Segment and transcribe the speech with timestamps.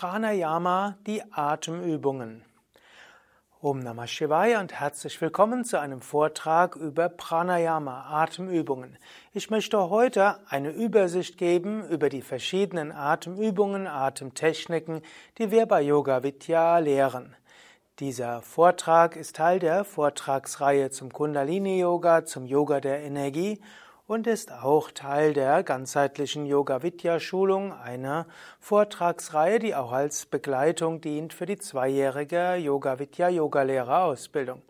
[0.00, 2.44] Pranayama, die Atemübungen.
[3.60, 8.96] Om Namah Shivaya und herzlich willkommen zu einem Vortrag über Pranayama, Atemübungen.
[9.32, 15.02] Ich möchte heute eine Übersicht geben über die verschiedenen Atemübungen, Atemtechniken,
[15.36, 17.34] die wir bei Yoga Vidya lehren.
[17.98, 23.60] Dieser Vortrag ist Teil der Vortragsreihe zum Kundalini Yoga, zum Yoga der Energie
[24.08, 28.26] und ist auch Teil der ganzheitlichen Yoga Vidya Schulung, einer
[28.58, 34.62] Vortragsreihe, die auch als Begleitung dient für die zweijährige Yoga Vidya Yogalehrerausbildung.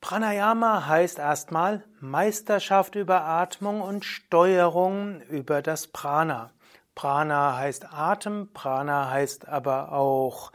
[0.00, 6.50] Pranayama heißt erstmal Meisterschaft über Atmung und Steuerung über das Prana.
[6.94, 10.52] Prana heißt Atem, Prana heißt aber auch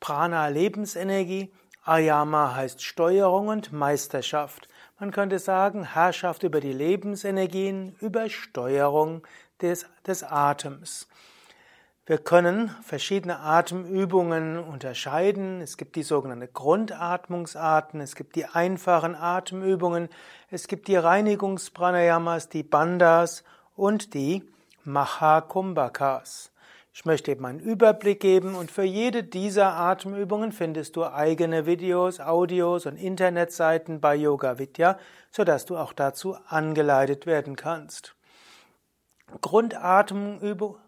[0.00, 1.52] Prana Lebensenergie,
[1.84, 4.68] Ayama heißt Steuerung und Meisterschaft.
[4.98, 9.22] Man könnte sagen Herrschaft über die Lebensenergien, über Steuerung
[9.60, 11.06] des, des Atems.
[12.08, 15.60] Wir können verschiedene Atemübungen unterscheiden.
[15.60, 20.08] Es gibt die sogenannten Grundatmungsarten, es gibt die einfachen Atemübungen,
[20.48, 23.42] es gibt die Reinigungspranayamas, die Bandas
[23.74, 24.44] und die
[24.84, 26.52] Mahakumbhakas.
[26.94, 32.20] Ich möchte eben einen Überblick geben und für jede dieser Atemübungen findest du eigene Videos,
[32.20, 34.96] Audios und Internetseiten bei Yoga Vidya,
[35.32, 38.14] sodass du auch dazu angeleitet werden kannst.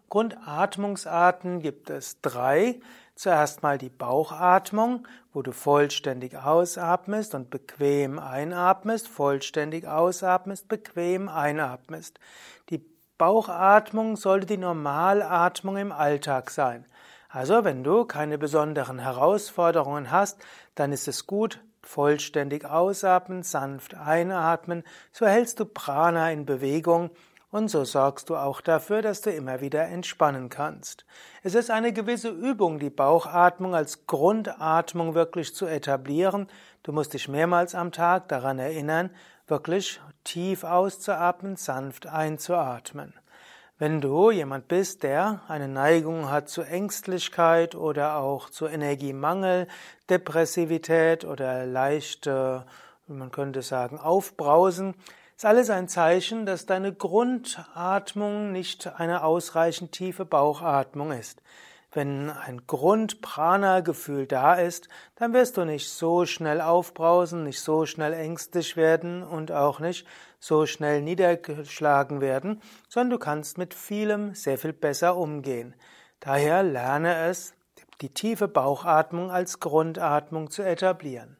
[0.09, 2.79] Grundatmungsarten gibt es drei.
[3.15, 12.19] Zuerst mal die Bauchatmung, wo du vollständig ausatmest und bequem einatmest, vollständig ausatmest, bequem einatmest.
[12.69, 12.83] Die
[13.17, 16.85] Bauchatmung sollte die Normalatmung im Alltag sein.
[17.27, 20.39] Also wenn du keine besonderen Herausforderungen hast,
[20.75, 27.11] dann ist es gut, vollständig ausatmen, sanft einatmen, so hältst du Prana in Bewegung
[27.51, 31.05] und so sorgst du auch dafür, dass du immer wieder entspannen kannst.
[31.43, 36.47] Es ist eine gewisse Übung, die Bauchatmung als Grundatmung wirklich zu etablieren.
[36.83, 39.09] Du musst dich mehrmals am Tag daran erinnern,
[39.47, 43.13] wirklich tief auszuatmen, sanft einzuatmen.
[43.79, 49.67] Wenn du jemand bist, der eine Neigung hat zu Ängstlichkeit oder auch zu Energiemangel,
[50.09, 52.65] Depressivität oder leichte,
[53.07, 54.95] man könnte sagen, Aufbrausen,
[55.39, 61.41] ist alles ein Zeichen, dass deine Grundatmung nicht eine ausreichend tiefe Bauchatmung ist.
[61.93, 68.11] Wenn ein Grund-Prana-Gefühl da ist, dann wirst du nicht so schnell aufbrausen, nicht so schnell
[68.11, 70.05] ängstlich werden und auch nicht
[70.41, 75.73] so schnell niedergeschlagen werden, sondern du kannst mit vielem sehr viel besser umgehen.
[76.19, 77.53] Daher lerne es,
[78.01, 81.38] die tiefe Bauchatmung als Grundatmung zu etablieren.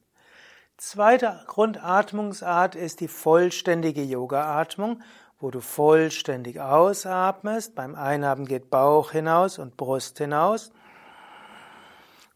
[0.81, 5.01] Zweite Grundatmungsart ist die vollständige Yoga-Atmung,
[5.37, 7.75] wo du vollständig ausatmest.
[7.75, 10.71] Beim Einatmen geht Bauch hinaus und Brust hinaus.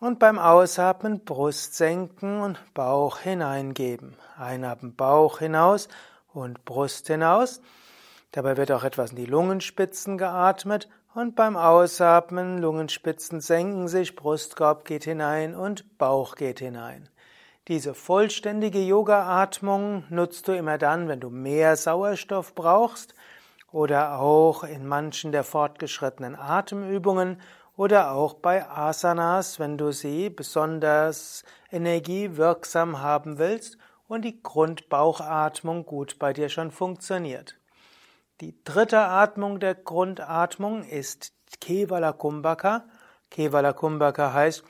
[0.01, 4.17] Und beim Ausatmen Brust senken und Bauch hineingeben.
[4.37, 5.87] Einatmen Bauch hinaus
[6.33, 7.61] und Brust hinaus.
[8.33, 14.83] Dabei wird auch etwas in die Lungenspitzen geatmet und beim Ausatmen Lungenspitzen senken sich, Brustkorb
[14.83, 17.07] geht hinein und Bauch geht hinein.
[17.69, 23.16] Diese vollständige Yoga-Atmung nutzt du immer dann, wenn du mehr Sauerstoff brauchst
[23.72, 27.40] oder auch in manchen der fortgeschrittenen Atemübungen
[27.78, 33.78] oder auch bei Asanas, wenn du sie besonders energiewirksam haben willst
[34.09, 37.56] und die Grundbauchatmung gut bei dir schon funktioniert.
[38.41, 41.31] Die dritte Atmung der Grundatmung ist
[41.62, 42.84] Kevala Kumbhaka.
[44.34, 44.66] Heißt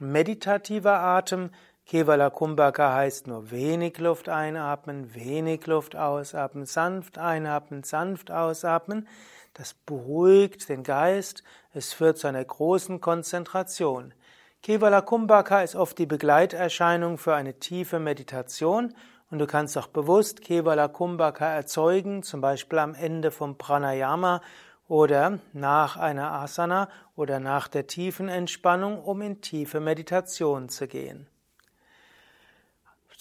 [0.00, 1.50] meditativer Atem,
[1.86, 9.08] Kevala Kumbhaka heißt nur wenig Luft einatmen, wenig Luft ausatmen, sanft einatmen, sanft ausatmen.
[9.54, 11.42] Das beruhigt den Geist,
[11.74, 14.14] es führt zu einer großen Konzentration.
[14.62, 18.94] Kevala Kumbhaka ist oft die Begleiterscheinung für eine tiefe Meditation
[19.30, 24.40] und du kannst auch bewusst Kevala Kumbhaka erzeugen, zum Beispiel am Ende vom Pranayama
[24.88, 31.26] oder nach einer Asana oder nach der tiefen Entspannung, um in tiefe Meditation zu gehen.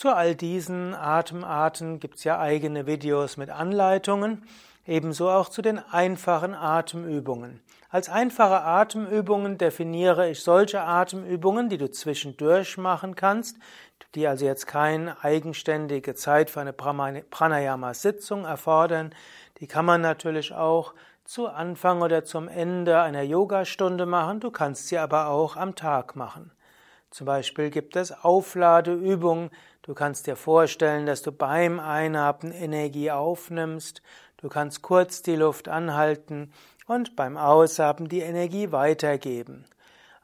[0.02, 4.42] Zu all diesen Atemarten gibt es ja eigene Videos mit Anleitungen.
[4.88, 7.62] Ebenso auch zu den einfachen Atemübungen.
[7.92, 13.58] Als einfache Atemübungen definiere ich solche Atemübungen, die du zwischendurch machen kannst,
[14.16, 19.14] die also jetzt keine eigenständige Zeit für eine Pranayama-Sitzung erfordern.
[19.60, 20.96] Die kann man natürlich auch
[21.26, 26.16] zu Anfang oder zum Ende einer Yogastunde machen, du kannst sie aber auch am Tag
[26.16, 26.50] machen.
[27.12, 29.52] Zum Beispiel gibt es Aufladeübungen.
[29.82, 34.02] Du kannst dir vorstellen, dass du beim Einatmen Energie aufnimmst.
[34.38, 36.52] Du kannst kurz die Luft anhalten
[36.88, 39.66] und beim Ausatmen die Energie weitergeben.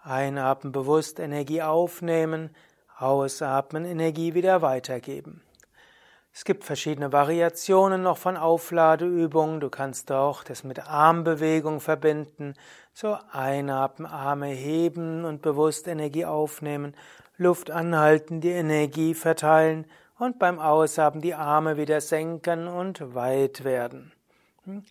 [0.01, 2.55] Einatmen bewusst Energie aufnehmen,
[2.97, 5.41] ausatmen Energie wieder weitergeben.
[6.37, 9.59] Es gibt verschiedene Variationen noch von Aufladeübungen.
[9.59, 12.53] Du kannst auch das mit Armbewegung verbinden.
[12.93, 16.93] So einatmen, Arme heben und bewusst Energie aufnehmen,
[17.37, 19.87] Luft anhalten, die Energie verteilen
[20.19, 24.11] und beim Ausatmen die Arme wieder senken und weit werden.
[24.65, 24.83] Hm?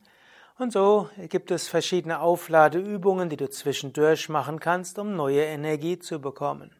[0.58, 6.20] Und so gibt es verschiedene Aufladeübungen, die du zwischendurch machen kannst, um neue Energie zu
[6.20, 6.74] bekommen.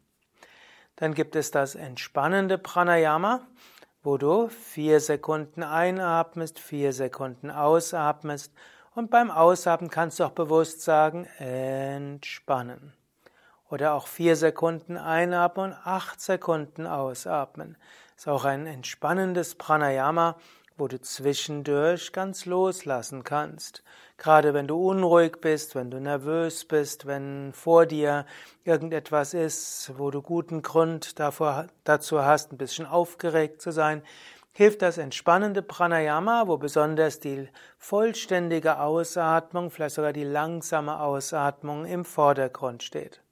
[0.97, 3.47] Dann gibt es das entspannende Pranayama
[4.07, 8.53] wo du vier Sekunden einatmest, vier Sekunden ausatmest
[8.95, 12.93] und beim Ausatmen kannst du auch bewusst sagen, entspannen.
[13.69, 17.77] Oder auch vier Sekunden einatmen und acht Sekunden ausatmen.
[18.17, 20.37] Ist auch ein entspannendes Pranayama,
[20.77, 23.83] wo du zwischendurch ganz loslassen kannst.
[24.19, 28.27] Gerade wenn du unruhig bist, wenn du nervös bist, wenn vor dir
[28.65, 34.03] irgendetwas ist, wo du guten Grund davor, dazu hast, ein bisschen aufgeregt zu sein,
[34.53, 37.49] hilft das entspannende Pranayama, wo besonders die
[37.79, 43.23] vollständige Ausatmung, vielleicht sogar die langsame Ausatmung im Vordergrund steht.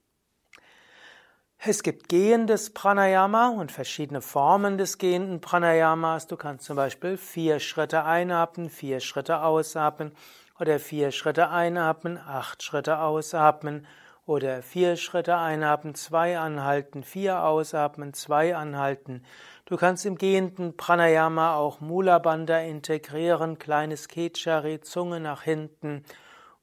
[1.57, 6.27] Es gibt gehendes Pranayama und verschiedene Formen des gehenden Pranayamas.
[6.27, 10.11] Du kannst zum Beispiel vier Schritte einatmen, vier Schritte ausatmen
[10.59, 13.87] oder vier Schritte einatmen, acht Schritte ausatmen
[14.25, 19.23] oder vier Schritte einatmen, zwei anhalten, vier ausatmen, zwei anhalten.
[19.65, 26.03] Du kannst im gehenden Pranayama auch Mula Bandha integrieren, kleines Kechari, Zunge nach hinten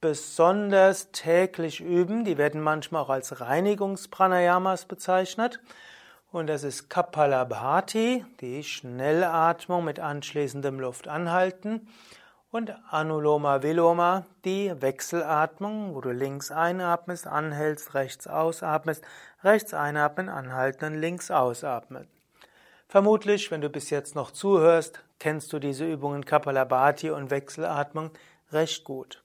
[0.00, 2.24] besonders täglich üben.
[2.24, 5.60] Die werden manchmal auch als Reinigungspranayamas bezeichnet.
[6.32, 11.88] Und das ist Kapalabhati, die Schnellatmung mit anschließendem Luftanhalten.
[12.52, 19.04] Und Anuloma Viloma, die Wechselatmung, wo du links einatmest, anhältst, rechts ausatmest,
[19.44, 22.08] rechts einatmen, anhalten und links ausatmen.
[22.88, 28.10] Vermutlich, wenn du bis jetzt noch zuhörst, kennst du diese Übungen Kapalabhati und Wechselatmung
[28.50, 29.22] recht gut.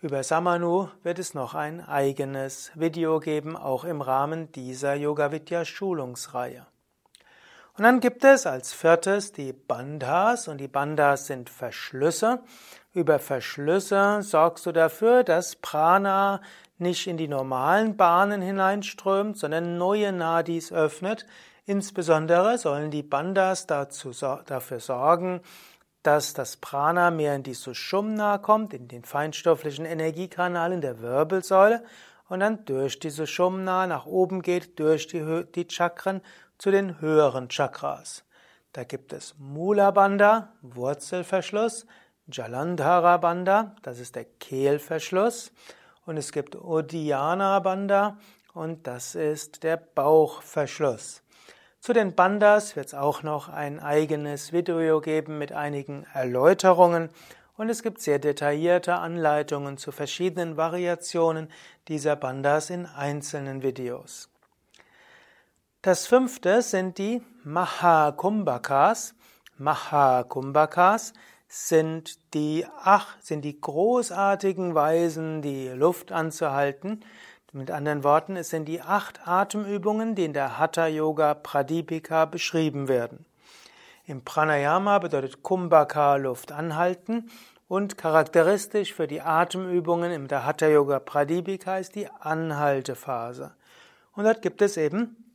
[0.00, 5.64] Über Samanu wird es noch ein eigenes Video geben, auch im Rahmen dieser Yoga Vidya
[5.64, 6.64] Schulungsreihe.
[7.78, 12.40] Und dann gibt es als viertes die Bandhas und die Bandhas sind Verschlüsse.
[12.92, 16.40] Über Verschlüsse sorgst du dafür, dass Prana
[16.78, 21.24] nicht in die normalen Bahnen hineinströmt, sondern neue Nadis öffnet.
[21.66, 24.10] Insbesondere sollen die Bandhas dazu,
[24.46, 25.40] dafür sorgen,
[26.02, 31.84] dass das Prana mehr in die Sushumna kommt, in den feinstofflichen Energiekanal in der Wirbelsäule
[32.28, 36.22] und dann durch die Sushumna nach oben geht, durch die, die Chakren
[36.58, 38.24] zu den höheren Chakras.
[38.72, 41.86] Da gibt es Mula Bandha, Wurzelverschluss,
[42.30, 45.52] Jalandhara Bandha, das ist der Kehlverschluss,
[46.04, 48.18] und es gibt Uddiyana Bandha
[48.54, 51.22] und das ist der Bauchverschluss.
[51.80, 57.08] Zu den Bandhas wird es auch noch ein eigenes Video geben mit einigen Erläuterungen
[57.56, 61.48] und es gibt sehr detaillierte Anleitungen zu verschiedenen Variationen
[61.88, 64.27] dieser Bandhas in einzelnen Videos.
[65.80, 69.14] Das fünfte sind die Mahakumbhakas.
[69.58, 71.12] Mahakumbhakas
[71.46, 77.04] sind die, ach, sind die großartigen Weisen, die Luft anzuhalten.
[77.52, 82.88] Mit anderen Worten, es sind die acht Atemübungen, die in der Hatha Yoga Pradipika beschrieben
[82.88, 83.24] werden.
[84.04, 87.30] Im Pranayama bedeutet Kumbhaka Luft anhalten
[87.68, 93.52] und charakteristisch für die Atemübungen im Hatha Yoga Pradipika ist die Anhaltephase.
[94.14, 95.27] Und dort gibt es eben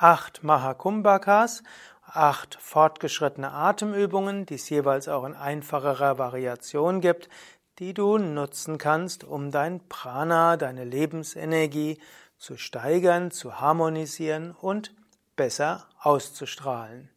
[0.00, 1.62] acht Mahakumbhakas,
[2.06, 7.28] acht fortgeschrittene Atemübungen, die es jeweils auch in einfacherer Variation gibt,
[7.78, 12.00] die du nutzen kannst, um dein Prana, deine Lebensenergie
[12.38, 14.94] zu steigern, zu harmonisieren und
[15.36, 17.10] besser auszustrahlen.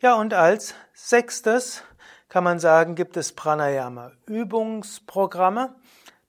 [0.00, 1.84] Ja, und als sechstes
[2.28, 5.74] kann man sagen, gibt es Pranayama Übungsprogramme,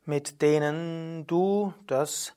[0.05, 2.33] mit denen du das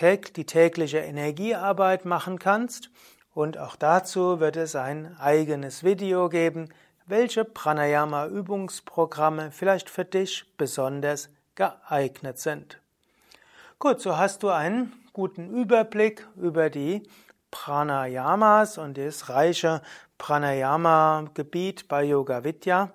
[0.00, 2.90] die tägliche Energiearbeit machen kannst.
[3.32, 6.68] Und auch dazu wird es ein eigenes Video geben,
[7.06, 12.80] welche Pranayama-Übungsprogramme vielleicht für dich besonders geeignet sind.
[13.78, 17.02] Gut, so hast du einen guten Überblick über die
[17.50, 19.82] Pranayamas und das reiche
[20.18, 22.92] Pranayama-Gebiet bei Yoga Vidya.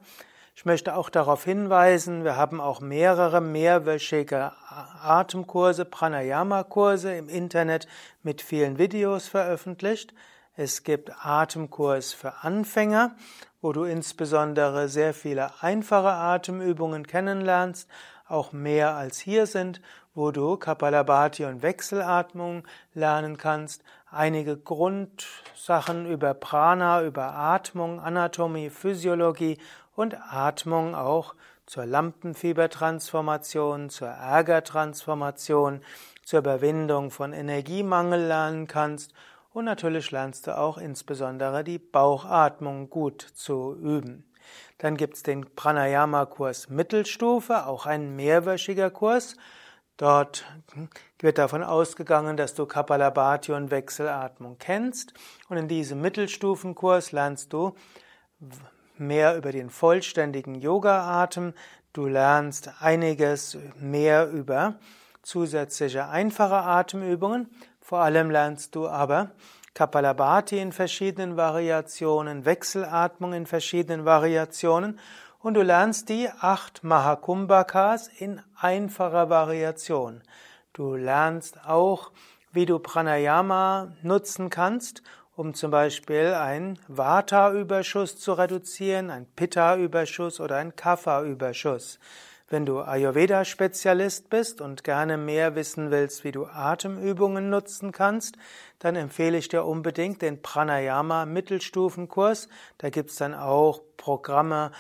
[0.60, 4.52] Ich möchte auch darauf hinweisen, wir haben auch mehrere mehrwöchige
[5.02, 7.88] Atemkurse, Pranayama-Kurse im Internet
[8.24, 10.14] mit vielen Videos veröffentlicht.
[10.58, 13.16] Es gibt Atemkurs für Anfänger,
[13.62, 17.88] wo du insbesondere sehr viele einfache Atemübungen kennenlernst,
[18.28, 19.80] auch mehr als hier sind,
[20.14, 29.58] wo du Kapalabhati und Wechselatmung lernen kannst, einige Grundsachen über Prana, über Atmung, Anatomie, Physiologie
[30.00, 35.82] und Atmung auch zur Lampenfiebertransformation, zur Ärgertransformation,
[36.24, 39.14] zur Überwindung von Energiemangel lernen kannst
[39.52, 44.24] und natürlich lernst du auch insbesondere die Bauchatmung gut zu üben.
[44.78, 49.36] Dann gibt's den Pranayama-Kurs Mittelstufe, auch ein mehrwöchiger Kurs.
[49.98, 50.46] Dort
[51.20, 55.14] wird davon ausgegangen, dass du Kapalabhati und Wechselatmung kennst.
[55.50, 57.76] Und in diesem Mittelstufenkurs lernst du
[59.00, 61.54] mehr über den vollständigen Yoga-Atem.
[61.94, 64.76] Du lernst einiges mehr über
[65.22, 67.50] zusätzliche einfache Atemübungen.
[67.82, 69.32] Vor allem lernst du aber
[69.74, 75.00] Kapalabhati in verschiedenen Variationen, Wechselatmung in verschiedenen Variationen
[75.40, 80.22] und du lernst die acht Mahakumbhakas in einfacher Variation.
[80.74, 82.12] Du lernst auch,
[82.52, 85.02] wie du Pranayama nutzen kannst,
[85.40, 91.98] um zum Beispiel einen Vata-Überschuss zu reduzieren, einen Pitta-Überschuss oder einen Kapha-Überschuss.
[92.50, 98.38] Wenn du Ayurveda-Spezialist bist und gerne mehr wissen willst, wie du Atemübungen nutzen kannst,
[98.80, 102.50] dann empfehle ich dir unbedingt den Pranayama Mittelstufenkurs.
[102.78, 104.72] Da gibt's dann auch Programme,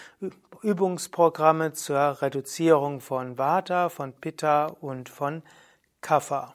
[0.62, 5.42] Übungsprogramme zur Reduzierung von Vata, von Pitta und von
[6.02, 6.54] Kapha.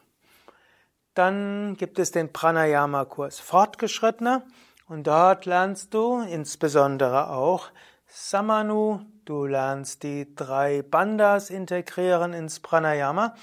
[1.14, 3.40] Dann gibt es den Pranayama-Kurs.
[3.40, 4.42] Fortgeschrittener
[4.88, 7.70] und dort lernst du insbesondere auch
[8.06, 13.34] Samanu, du lernst die drei Bandhas integrieren ins Pranayama,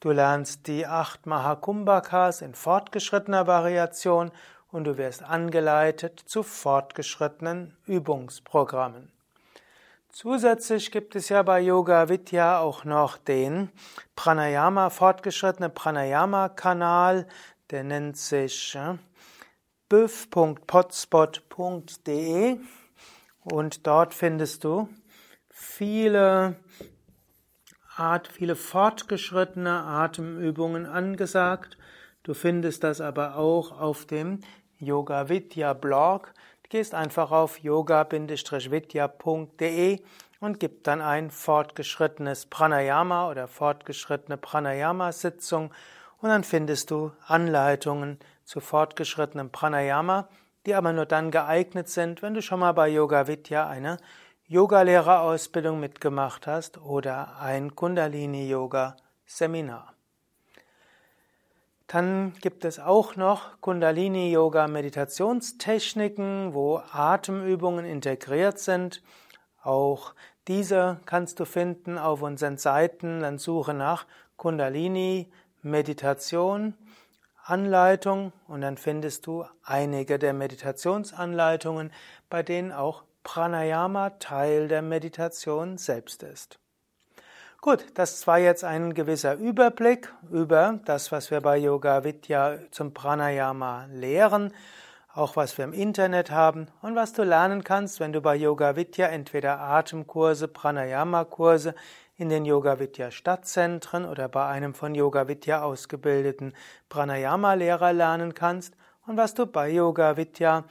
[0.00, 4.30] du lernst die acht Mahakumbhakas in fortgeschrittener Variation.
[4.72, 9.10] Und du wirst angeleitet zu fortgeschrittenen Übungsprogrammen.
[10.12, 13.70] Zusätzlich gibt es ja bei Yoga Vidya auch noch den
[14.16, 17.28] Pranayama, fortgeschrittene Pranayama-Kanal,
[17.70, 18.96] der nennt sich äh,
[19.88, 22.58] büff.potspot.de
[23.44, 24.88] und dort findest du
[25.48, 26.56] viele
[27.94, 31.78] Art, viele fortgeschrittene Atemübungen angesagt.
[32.24, 34.40] Du findest das aber auch auf dem
[34.78, 36.34] Yoga Vidya Blog.
[36.70, 40.00] Gehst einfach auf yoga-vidya.de
[40.40, 45.72] und gib dann ein fortgeschrittenes Pranayama oder fortgeschrittene Pranayama-Sitzung
[46.20, 50.28] und dann findest du Anleitungen zu fortgeschrittenem Pranayama,
[50.64, 53.96] die aber nur dann geeignet sind, wenn du schon mal bei Yoga Vidya eine
[54.46, 59.92] Yogalehrerausbildung mitgemacht hast oder ein Kundalini-Yoga-Seminar.
[61.92, 69.02] Dann gibt es auch noch Kundalini-Yoga-Meditationstechniken, wo Atemübungen integriert sind.
[69.60, 70.14] Auch
[70.46, 73.22] diese kannst du finden auf unseren Seiten.
[73.22, 74.06] Dann suche nach
[74.36, 75.32] Kundalini
[75.62, 76.74] Meditation
[77.42, 81.90] Anleitung und dann findest du einige der Meditationsanleitungen,
[82.28, 86.59] bei denen auch Pranayama Teil der Meditation selbst ist.
[87.62, 92.94] Gut, das war jetzt ein gewisser Überblick über das, was wir bei Yoga Vidya zum
[92.94, 94.54] Pranayama lehren,
[95.12, 98.76] auch was wir im Internet haben und was du lernen kannst, wenn du bei Yoga
[98.76, 101.74] Vidya entweder Atemkurse, Pranayama-Kurse
[102.16, 106.54] in den Yoga Vidya Stadtzentren oder bei einem von Yoga Vidya ausgebildeten
[106.88, 108.74] Pranayama-Lehrer lernen kannst
[109.06, 110.64] und was du bei Yoga Vidya